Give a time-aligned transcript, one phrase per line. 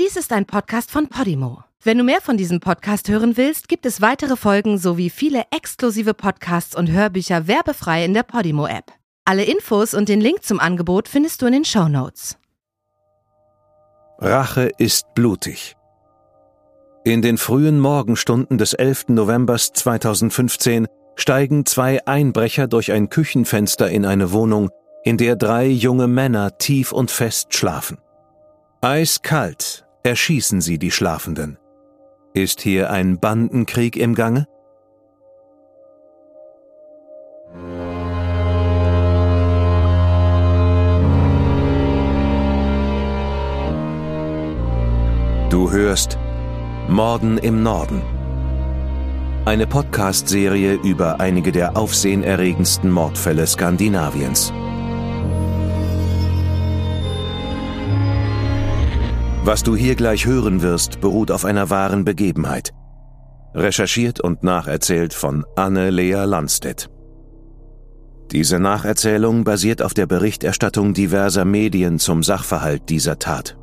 [0.00, 1.64] Dies ist ein Podcast von Podimo.
[1.82, 6.14] Wenn du mehr von diesem Podcast hören willst, gibt es weitere Folgen sowie viele exklusive
[6.14, 8.86] Podcasts und Hörbücher werbefrei in der Podimo-App.
[9.26, 12.38] Alle Infos und den Link zum Angebot findest du in den Show Notes.
[14.18, 15.76] Rache ist blutig.
[17.04, 19.08] In den frühen Morgenstunden des 11.
[19.08, 20.86] November 2015
[21.16, 24.70] steigen zwei Einbrecher durch ein Küchenfenster in eine Wohnung,
[25.04, 27.98] in der drei junge Männer tief und fest schlafen.
[28.80, 31.58] Eiskalt erschießen sie die Schlafenden.
[32.34, 34.46] Ist hier ein Bandenkrieg im Gange?
[45.50, 46.18] Du hörst
[46.88, 48.02] Morden im Norden.
[49.44, 54.52] Eine Podcast-Serie über einige der aufsehenerregendsten Mordfälle Skandinaviens.
[59.44, 62.72] Was du hier gleich hören wirst, beruht auf einer wahren Begebenheit.
[63.54, 66.88] Recherchiert und nacherzählt von Anne-Lea Landstedt.
[68.30, 73.58] Diese Nacherzählung basiert auf der Berichterstattung diverser Medien zum Sachverhalt dieser Tat.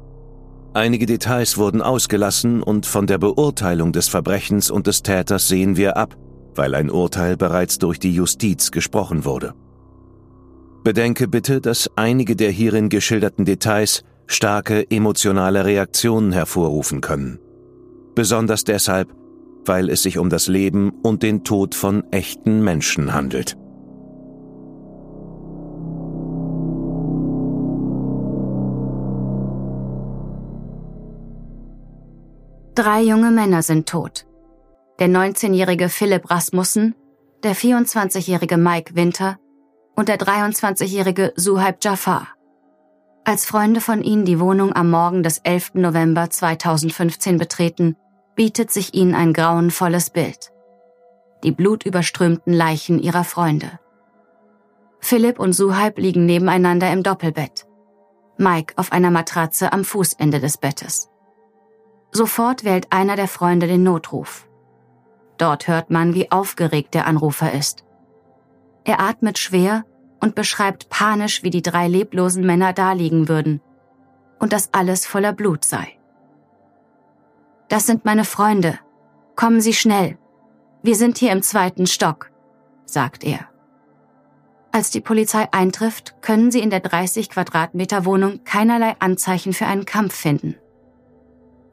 [0.73, 5.95] Einige Details wurden ausgelassen und von der Beurteilung des Verbrechens und des Täters sehen wir
[5.95, 6.17] ab,
[6.55, 9.53] weil ein Urteil bereits durch die Justiz gesprochen wurde.
[10.83, 17.39] Bedenke bitte, dass einige der hierin geschilderten Details starke emotionale Reaktionen hervorrufen können.
[18.13, 19.09] Besonders deshalb,
[19.66, 23.57] weil es sich um das Leben und den Tod von echten Menschen handelt.
[32.75, 34.25] Drei junge Männer sind tot.
[35.00, 36.94] Der 19-jährige Philipp Rasmussen,
[37.44, 39.38] der 24-jährige Mike Winter
[39.95, 42.38] und der 23-jährige Suhaib Jafar.
[43.30, 45.75] Als Freunde von ihnen die Wohnung am Morgen des 11.
[45.75, 47.95] November 2015 betreten,
[48.33, 50.52] bietet sich ihnen ein grauenvolles Bild.
[51.44, 53.80] Die blutüberströmten Leichen ihrer Freunde.
[55.00, 57.67] Philipp und Suhaib liegen nebeneinander im Doppelbett.
[58.40, 61.11] Mike auf einer Matratze am Fußende des Bettes.
[62.11, 64.47] Sofort wählt einer der Freunde den Notruf.
[65.38, 67.85] Dort hört man, wie aufgeregt der Anrufer ist.
[68.85, 69.85] Er atmet schwer
[70.19, 73.62] und beschreibt panisch, wie die drei leblosen Männer daliegen würden
[74.40, 75.97] und dass alles voller Blut sei.
[77.68, 78.79] Das sind meine Freunde.
[79.35, 80.18] Kommen Sie schnell.
[80.81, 82.31] Wir sind hier im zweiten Stock,
[82.85, 83.50] sagt er.
[84.72, 89.85] Als die Polizei eintrifft, können sie in der 30 Quadratmeter Wohnung keinerlei Anzeichen für einen
[89.85, 90.56] Kampf finden.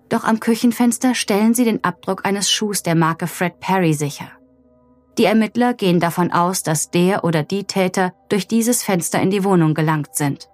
[0.08, 4.30] Doch am Küchenfenster stellen sie den Abdruck eines Schuhs der Marke Fred Perry sicher.
[5.18, 9.44] Die Ermittler gehen davon aus, dass der oder die Täter durch dieses Fenster in die
[9.44, 10.50] Wohnung gelangt sind.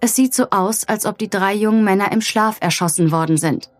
[0.00, 3.70] Es sieht so aus, als ob die drei jungen Männer im Schlaf erschossen worden sind.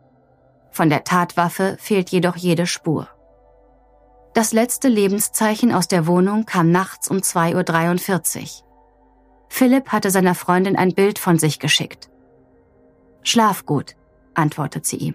[0.71, 3.09] Von der Tatwaffe fehlt jedoch jede Spur.
[4.35, 8.49] Das letzte Lebenszeichen aus der Wohnung kam nachts um 2.43 Uhr.
[9.49, 12.11] Philipp hatte seiner Freundin ein Bild von sich geschickt.
[13.23, 13.97] Schlaf gut,
[14.35, 15.15] antwortet sie ihm.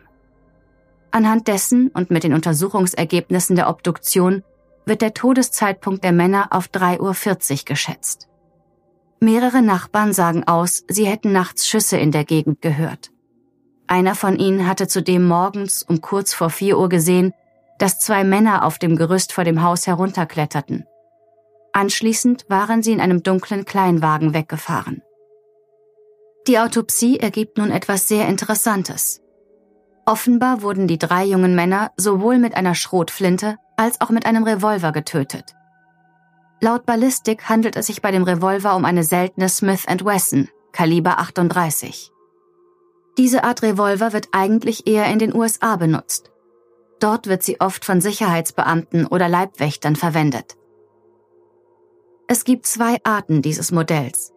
[1.11, 4.43] Anhand dessen und mit den Untersuchungsergebnissen der Obduktion
[4.85, 6.99] wird der Todeszeitpunkt der Männer auf 3.40
[7.51, 8.27] Uhr geschätzt.
[9.19, 13.11] Mehrere Nachbarn sagen aus, sie hätten nachts Schüsse in der Gegend gehört.
[13.87, 17.33] Einer von ihnen hatte zudem morgens um kurz vor 4 Uhr gesehen,
[17.77, 20.85] dass zwei Männer auf dem Gerüst vor dem Haus herunterkletterten.
[21.73, 25.01] Anschließend waren sie in einem dunklen Kleinwagen weggefahren.
[26.47, 29.21] Die Autopsie ergibt nun etwas sehr Interessantes.
[30.05, 34.91] Offenbar wurden die drei jungen Männer sowohl mit einer Schrotflinte als auch mit einem Revolver
[34.91, 35.55] getötet.
[36.59, 42.11] Laut Ballistik handelt es sich bei dem Revolver um eine seltene Smith Wesson, Kaliber 38.
[43.17, 46.31] Diese Art Revolver wird eigentlich eher in den USA benutzt.
[46.99, 50.55] Dort wird sie oft von Sicherheitsbeamten oder Leibwächtern verwendet.
[52.27, 54.31] Es gibt zwei Arten dieses Modells.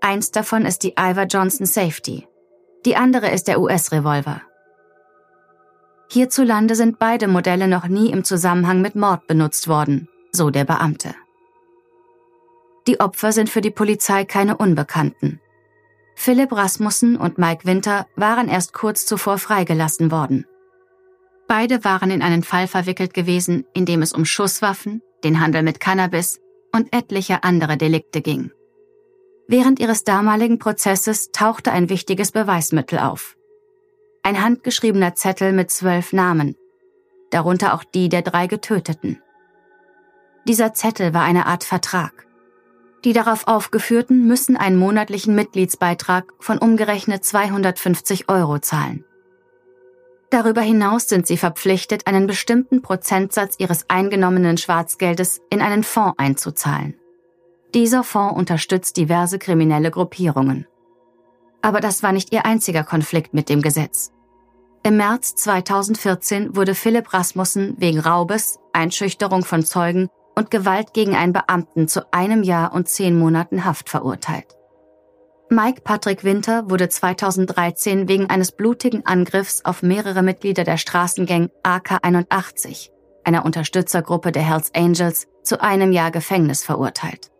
[0.00, 2.26] Eins davon ist die Ivor Johnson Safety.
[2.84, 4.42] Die andere ist der US-Revolver.
[6.10, 11.14] Hierzulande sind beide Modelle noch nie im Zusammenhang mit Mord benutzt worden, so der Beamte.
[12.86, 15.40] Die Opfer sind für die Polizei keine Unbekannten.
[16.14, 20.46] Philipp Rasmussen und Mike Winter waren erst kurz zuvor freigelassen worden.
[21.46, 25.78] Beide waren in einen Fall verwickelt gewesen, in dem es um Schusswaffen, den Handel mit
[25.78, 26.40] Cannabis
[26.74, 28.50] und etliche andere Delikte ging.
[29.46, 33.37] Während ihres damaligen Prozesses tauchte ein wichtiges Beweismittel auf
[34.22, 36.56] ein handgeschriebener Zettel mit zwölf Namen,
[37.30, 39.22] darunter auch die der drei Getöteten.
[40.46, 42.26] Dieser Zettel war eine Art Vertrag.
[43.04, 49.04] Die darauf aufgeführten müssen einen monatlichen Mitgliedsbeitrag von umgerechnet 250 Euro zahlen.
[50.30, 56.98] Darüber hinaus sind sie verpflichtet, einen bestimmten Prozentsatz ihres eingenommenen Schwarzgeldes in einen Fonds einzuzahlen.
[57.74, 60.66] Dieser Fonds unterstützt diverse kriminelle Gruppierungen.
[61.62, 64.12] Aber das war nicht ihr einziger Konflikt mit dem Gesetz.
[64.84, 71.32] Im März 2014 wurde Philipp Rasmussen wegen Raubes, Einschüchterung von Zeugen und Gewalt gegen einen
[71.32, 74.54] Beamten zu einem Jahr und zehn Monaten Haft verurteilt.
[75.50, 82.90] Mike Patrick Winter wurde 2013 wegen eines blutigen Angriffs auf mehrere Mitglieder der Straßengang AK81,
[83.24, 87.30] einer Unterstützergruppe der Hells Angels, zu einem Jahr Gefängnis verurteilt.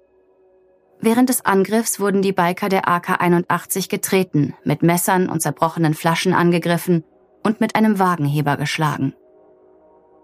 [1.01, 7.05] Während des Angriffs wurden die Biker der AK81 getreten, mit Messern und zerbrochenen Flaschen angegriffen
[7.45, 9.15] und mit einem Wagenheber geschlagen.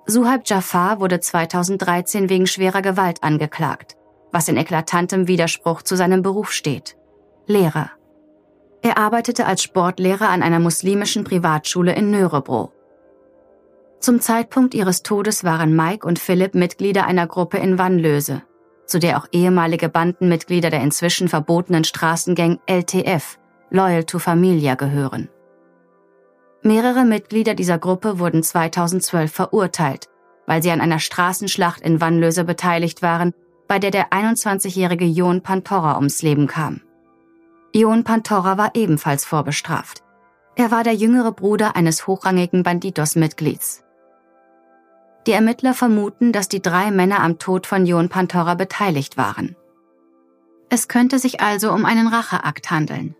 [0.06, 3.96] Suhaib Jafar wurde 2013 wegen schwerer Gewalt angeklagt,
[4.32, 6.96] was in eklatantem Widerspruch zu seinem Beruf steht.
[7.46, 7.90] Lehrer.
[8.82, 12.72] Er arbeitete als Sportlehrer an einer muslimischen Privatschule in Nörebro.
[14.00, 18.42] Zum Zeitpunkt ihres Todes waren Mike und Philipp Mitglieder einer Gruppe in Wannlöse,
[18.86, 23.38] zu der auch ehemalige Bandenmitglieder der inzwischen verbotenen Straßengang LTF,
[23.70, 25.28] Loyal to Familia, gehören.
[26.62, 30.08] Mehrere Mitglieder dieser Gruppe wurden 2012 verurteilt,
[30.46, 33.32] weil sie an einer Straßenschlacht in Wannlöse beteiligt waren,
[33.68, 36.80] bei der der 21-jährige Jon Pantora ums Leben kam.
[37.74, 40.02] Jon Pantora war ebenfalls vorbestraft.
[40.56, 43.83] Er war der jüngere Bruder eines hochrangigen Bandidos-Mitglieds.
[45.26, 49.56] Die Ermittler vermuten, dass die drei Männer am Tod von Jon Pantora beteiligt waren.
[50.68, 53.14] Es könnte sich also um einen Racheakt handeln.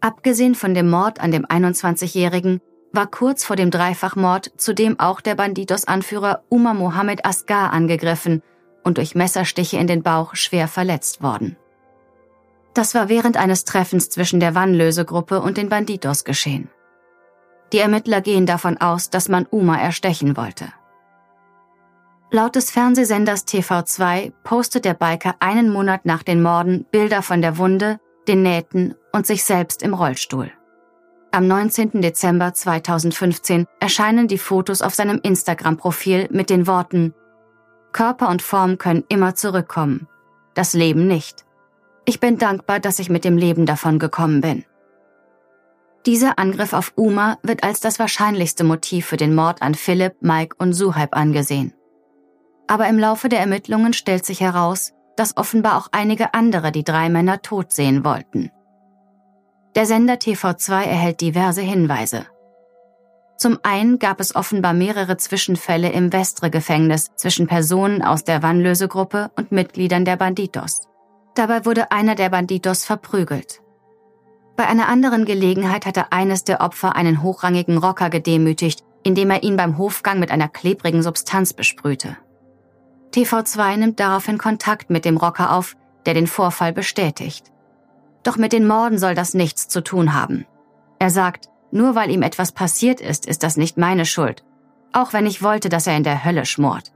[0.00, 2.60] Abgesehen von dem Mord an dem 21-Jährigen
[2.92, 8.42] war kurz vor dem Dreifachmord zudem auch der Bandidos-Anführer Umar Mohammed Asgar angegriffen
[8.82, 11.56] und durch Messerstiche in den Bauch schwer verletzt worden.
[12.74, 16.70] Das war während eines Treffens zwischen der Wannlöse-Gruppe und den Bandidos geschehen.
[17.72, 20.72] Die Ermittler gehen davon aus, dass man Uma erstechen wollte.
[22.32, 27.58] Laut des Fernsehsenders TV2 postet der Biker einen Monat nach den Morden Bilder von der
[27.58, 30.52] Wunde, den Nähten und sich selbst im Rollstuhl.
[31.32, 32.02] Am 19.
[32.02, 37.14] Dezember 2015 erscheinen die Fotos auf seinem Instagram-Profil mit den Worten
[37.92, 40.06] Körper und Form können immer zurückkommen,
[40.54, 41.44] das Leben nicht.
[42.04, 44.64] Ich bin dankbar, dass ich mit dem Leben davon gekommen bin.
[46.06, 50.56] Dieser Angriff auf Uma wird als das wahrscheinlichste Motiv für den Mord an Philipp, Mike
[50.58, 51.74] und Suhaib angesehen.
[52.66, 57.10] Aber im Laufe der Ermittlungen stellt sich heraus, dass offenbar auch einige andere die drei
[57.10, 58.50] Männer tot sehen wollten.
[59.74, 62.26] Der Sender TV2 erhält diverse Hinweise.
[63.36, 69.52] Zum einen gab es offenbar mehrere Zwischenfälle im Vestre-Gefängnis zwischen Personen aus der Wannlösegruppe und
[69.52, 70.88] Mitgliedern der Banditos.
[71.34, 73.60] Dabei wurde einer der Banditos verprügelt.
[74.56, 79.56] Bei einer anderen Gelegenheit hatte eines der Opfer einen hochrangigen Rocker gedemütigt, indem er ihn
[79.56, 82.16] beim Hofgang mit einer klebrigen Substanz besprühte.
[83.14, 85.76] TV2 nimmt daraufhin Kontakt mit dem Rocker auf,
[86.06, 87.50] der den Vorfall bestätigt.
[88.22, 90.46] Doch mit den Morden soll das nichts zu tun haben.
[90.98, 94.44] Er sagt, nur weil ihm etwas passiert ist, ist das nicht meine Schuld,
[94.92, 96.92] auch wenn ich wollte, dass er in der Hölle schmort.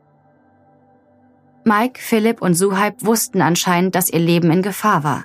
[1.64, 5.24] Mike, Philipp und Suhaib wussten anscheinend, dass ihr Leben in Gefahr war.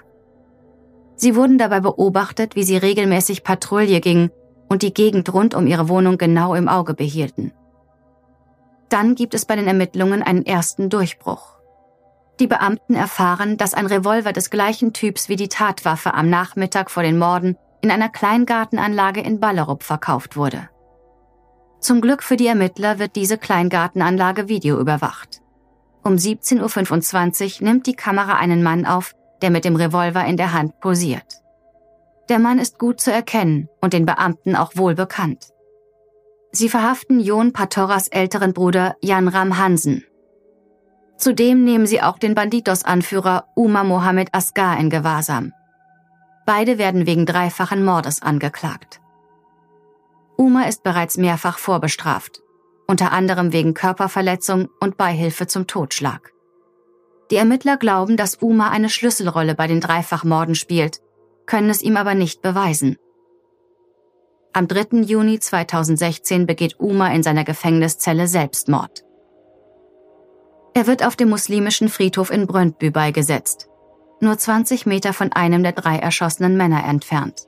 [1.19, 4.31] Sie wurden dabei beobachtet, wie sie regelmäßig Patrouille gingen
[4.69, 7.51] und die Gegend rund um ihre Wohnung genau im Auge behielten.
[8.87, 11.59] Dann gibt es bei den Ermittlungen einen ersten Durchbruch.
[12.39, 17.03] Die Beamten erfahren, dass ein Revolver des gleichen Typs wie die Tatwaffe am Nachmittag vor
[17.03, 20.69] den Morden in einer Kleingartenanlage in Ballerup verkauft wurde.
[21.81, 25.41] Zum Glück für die Ermittler wird diese Kleingartenanlage videoüberwacht.
[26.01, 30.53] Um 17.25 Uhr nimmt die Kamera einen Mann auf, der mit dem Revolver in der
[30.53, 31.41] Hand posiert.
[32.29, 35.47] Der Mann ist gut zu erkennen und den Beamten auch wohl bekannt.
[36.51, 40.05] Sie verhaften Jon Patoras älteren Bruder Jan Ram Hansen.
[41.17, 45.53] Zudem nehmen sie auch den Banditos-Anführer Uma Mohammed Asgar in Gewahrsam.
[46.45, 49.01] Beide werden wegen dreifachen Mordes angeklagt.
[50.37, 52.41] Uma ist bereits mehrfach vorbestraft,
[52.87, 56.31] unter anderem wegen Körperverletzung und Beihilfe zum Totschlag.
[57.31, 60.99] Die Ermittler glauben, dass Uma eine Schlüsselrolle bei den Dreifachmorden spielt,
[61.45, 62.97] können es ihm aber nicht beweisen.
[64.51, 65.01] Am 3.
[65.01, 69.03] Juni 2016 begeht Uma in seiner Gefängniszelle Selbstmord.
[70.73, 73.67] Er wird auf dem muslimischen Friedhof in Brøndby beigesetzt,
[74.21, 77.47] nur 20 Meter von einem der drei erschossenen Männer entfernt.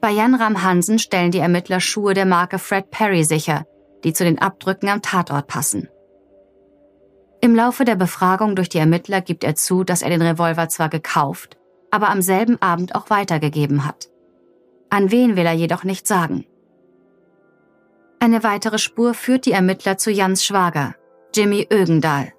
[0.00, 3.66] Bei Jan Ram Hansen stellen die Ermittler Schuhe der Marke Fred Perry sicher,
[4.04, 5.88] die zu den Abdrücken am Tatort passen.
[7.42, 10.90] Im Laufe der Befragung durch die Ermittler gibt er zu, dass er den Revolver zwar
[10.90, 11.56] gekauft,
[11.90, 14.10] aber am selben Abend auch weitergegeben hat.
[14.90, 16.44] An wen will er jedoch nicht sagen.
[18.18, 20.94] Eine weitere Spur führt die Ermittler zu Jans Schwager,
[21.34, 22.34] Jimmy Ögendahl.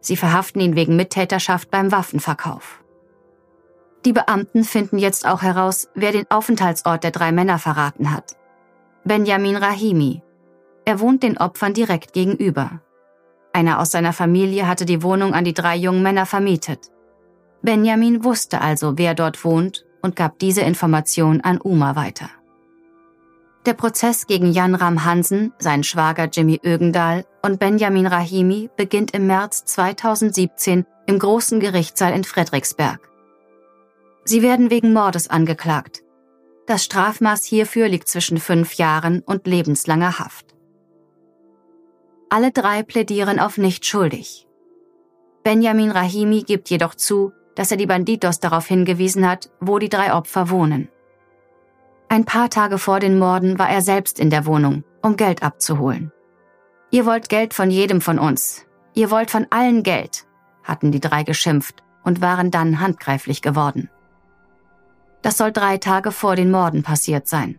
[0.00, 2.82] Sie verhaften ihn wegen Mittäterschaft beim Waffenverkauf.
[4.04, 8.36] Die Beamten finden jetzt auch heraus, wer den Aufenthaltsort der drei Männer verraten hat.
[9.04, 10.22] Benjamin Rahimi.
[10.84, 12.80] Er wohnt den Opfern direkt gegenüber.
[13.52, 16.90] Einer aus seiner Familie hatte die Wohnung an die drei jungen Männer vermietet.
[17.62, 22.30] Benjamin wusste also, wer dort wohnt und gab diese Information an Uma weiter.
[23.66, 29.26] Der Prozess gegen Jan Ram Hansen, sein Schwager Jimmy Ögendahl und Benjamin Rahimi beginnt im
[29.26, 33.00] März 2017 im großen Gerichtssaal in Frederiksberg.
[34.24, 36.02] Sie werden wegen Mordes angeklagt.
[36.66, 40.49] Das Strafmaß hierfür liegt zwischen fünf Jahren und lebenslanger Haft.
[42.32, 44.46] Alle drei plädieren auf nicht schuldig.
[45.42, 50.14] Benjamin Rahimi gibt jedoch zu, dass er die Banditos darauf hingewiesen hat, wo die drei
[50.14, 50.88] Opfer wohnen.
[52.08, 56.12] Ein paar Tage vor den Morden war er selbst in der Wohnung, um Geld abzuholen.
[56.92, 58.64] Ihr wollt Geld von jedem von uns.
[58.94, 60.24] Ihr wollt von allen Geld,
[60.62, 63.90] hatten die drei geschimpft und waren dann handgreiflich geworden.
[65.22, 67.58] Das soll drei Tage vor den Morden passiert sein.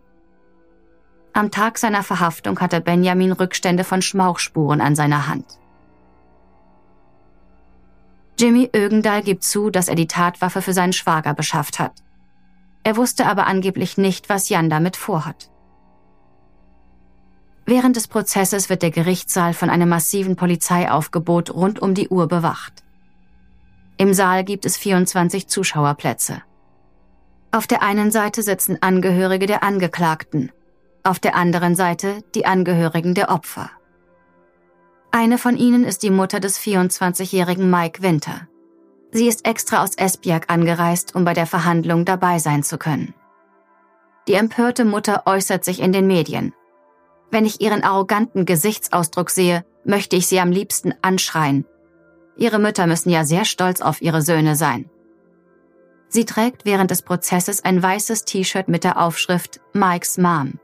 [1.33, 5.45] Am Tag seiner Verhaftung hatte Benjamin Rückstände von Schmauchspuren an seiner Hand.
[8.37, 11.93] Jimmy Ögendahl gibt zu, dass er die Tatwaffe für seinen Schwager beschafft hat.
[12.83, 15.49] Er wusste aber angeblich nicht, was Jan damit vorhat.
[17.65, 22.83] Während des Prozesses wird der Gerichtssaal von einem massiven Polizeiaufgebot rund um die Uhr bewacht.
[23.97, 26.41] Im Saal gibt es 24 Zuschauerplätze.
[27.51, 30.51] Auf der einen Seite sitzen Angehörige der Angeklagten,
[31.03, 33.69] auf der anderen Seite die Angehörigen der Opfer.
[35.11, 38.47] Eine von ihnen ist die Mutter des 24-jährigen Mike Winter.
[39.11, 43.13] Sie ist extra aus Esbjerg angereist, um bei der Verhandlung dabei sein zu können.
[44.27, 46.53] Die empörte Mutter äußert sich in den Medien.
[47.29, 51.65] Wenn ich ihren arroganten Gesichtsausdruck sehe, möchte ich sie am liebsten anschreien.
[52.37, 54.89] Ihre Mütter müssen ja sehr stolz auf ihre Söhne sein.
[56.07, 60.59] Sie trägt während des Prozesses ein weißes T-Shirt mit der Aufschrift Mike's Mom.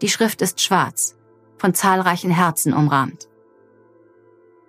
[0.00, 1.16] Die Schrift ist schwarz,
[1.56, 3.28] von zahlreichen Herzen umrahmt.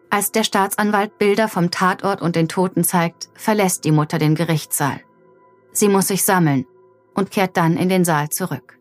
[0.09, 5.01] Als der Staatsanwalt Bilder vom Tatort und den Toten zeigt, verlässt die Mutter den Gerichtssaal.
[5.71, 6.65] Sie muss sich sammeln
[7.13, 8.79] und kehrt dann in den Saal zurück.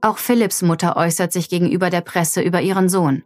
[0.00, 3.24] Auch Philipps Mutter äußert sich gegenüber der Presse über ihren Sohn.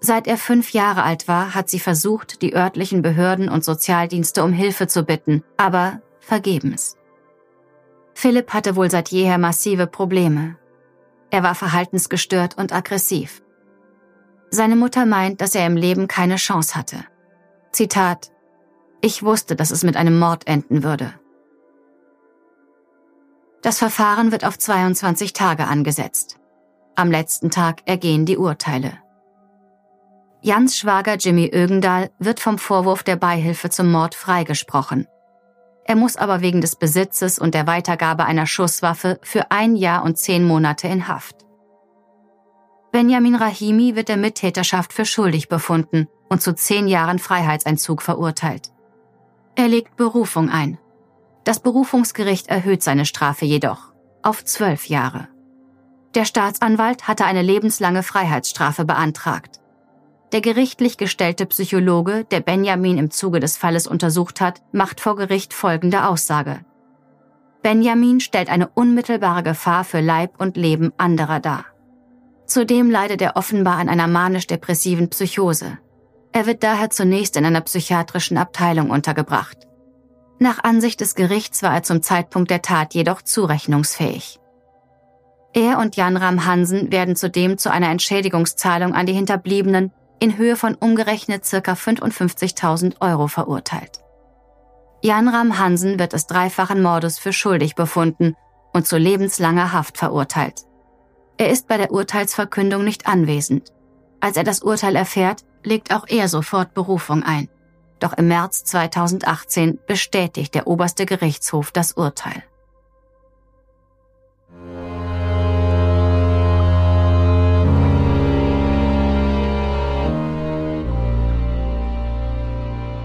[0.00, 4.52] Seit er fünf Jahre alt war, hat sie versucht, die örtlichen Behörden und Sozialdienste um
[4.52, 6.96] Hilfe zu bitten, aber vergebens.
[8.14, 10.56] Philipp hatte wohl seit jeher massive Probleme.
[11.30, 13.42] Er war verhaltensgestört und aggressiv.
[14.50, 17.04] Seine Mutter meint, dass er im Leben keine Chance hatte.
[17.72, 18.32] Zitat
[19.00, 21.14] Ich wusste, dass es mit einem Mord enden würde.
[23.62, 26.38] Das Verfahren wird auf 22 Tage angesetzt.
[26.96, 28.98] Am letzten Tag ergehen die Urteile.
[30.42, 35.06] Jans Schwager Jimmy Ögendahl wird vom Vorwurf der Beihilfe zum Mord freigesprochen.
[35.84, 40.18] Er muss aber wegen des Besitzes und der Weitergabe einer Schusswaffe für ein Jahr und
[40.18, 41.36] zehn Monate in Haft.
[42.92, 48.72] Benjamin Rahimi wird der Mittäterschaft für schuldig befunden und zu zehn Jahren Freiheitsentzug verurteilt.
[49.54, 50.78] Er legt Berufung ein.
[51.44, 53.90] Das Berufungsgericht erhöht seine Strafe jedoch
[54.22, 55.28] auf zwölf Jahre.
[56.14, 59.60] Der Staatsanwalt hatte eine lebenslange Freiheitsstrafe beantragt.
[60.32, 65.52] Der gerichtlich gestellte Psychologe, der Benjamin im Zuge des Falles untersucht hat, macht vor Gericht
[65.52, 66.60] folgende Aussage.
[67.62, 71.64] Benjamin stellt eine unmittelbare Gefahr für Leib und Leben anderer dar.
[72.46, 75.78] Zudem leidet er offenbar an einer manisch-depressiven Psychose.
[76.32, 79.58] Er wird daher zunächst in einer psychiatrischen Abteilung untergebracht.
[80.38, 84.38] Nach Ansicht des Gerichts war er zum Zeitpunkt der Tat jedoch zurechnungsfähig.
[85.52, 90.54] Er und Jan Ram Hansen werden zudem zu einer Entschädigungszahlung an die Hinterbliebenen in Höhe
[90.54, 91.72] von umgerechnet ca.
[91.72, 94.00] 55.000 Euro verurteilt.
[95.02, 98.36] Jan Ram Hansen wird des dreifachen Mordes für schuldig befunden
[98.72, 100.66] und zu lebenslanger Haft verurteilt.
[101.38, 103.72] Er ist bei der Urteilsverkündung nicht anwesend.
[104.20, 107.48] Als er das Urteil erfährt, legt auch er sofort Berufung ein.
[107.98, 112.42] Doch im März 2018 bestätigt der oberste Gerichtshof das Urteil.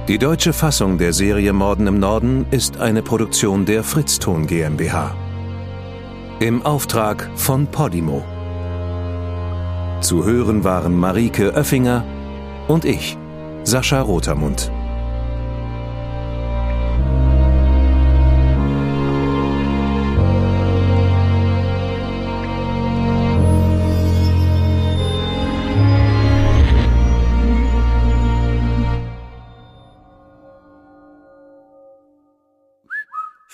[0.07, 5.15] Die deutsche Fassung der Serie Morden im Norden ist eine Produktion der Fritzton GmbH.
[6.39, 8.23] Im Auftrag von Podimo.
[10.01, 12.03] Zu hören waren Marike Oeffinger
[12.67, 13.17] und ich,
[13.63, 14.71] Sascha Rotermund.